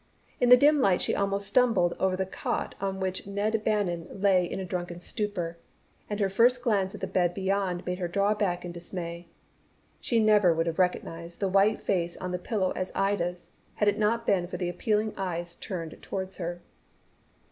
In 0.39 0.49
the 0.49 0.57
dim 0.57 0.79
light 0.79 0.99
she 0.99 1.13
almost 1.13 1.45
stumbled 1.45 1.95
over 1.99 2.15
the 2.15 2.25
cot 2.25 2.73
on 2.81 2.99
which 2.99 3.27
Ned 3.27 3.63
Bannon 3.63 4.07
lay 4.09 4.43
in 4.45 4.59
a 4.59 4.65
drunken 4.65 4.99
stupor, 4.99 5.59
and 6.09 6.19
her 6.19 6.27
first 6.27 6.63
glance 6.63 6.95
at 6.95 7.01
the 7.01 7.05
bed 7.05 7.35
beyond 7.35 7.85
made 7.85 7.99
her 7.99 8.07
draw 8.07 8.33
back 8.33 8.65
in 8.65 8.71
dismay. 8.71 9.27
She 9.99 10.19
never 10.19 10.55
would 10.55 10.65
have 10.65 10.79
recognized 10.79 11.39
the 11.39 11.49
white 11.49 11.81
face 11.81 12.17
on 12.17 12.31
the 12.31 12.39
pillow 12.39 12.71
as 12.71 12.91
Ida's, 12.95 13.51
had 13.75 13.87
it 13.87 13.99
not 13.99 14.25
been 14.25 14.47
for 14.47 14.57
the 14.57 14.69
appealing 14.69 15.13
eyes 15.17 15.53
turned 15.53 15.95
towards 16.01 16.37
her. 16.37 16.63